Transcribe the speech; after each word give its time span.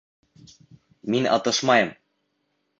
Мин 1.15 1.29
атышмайым! 1.37 1.95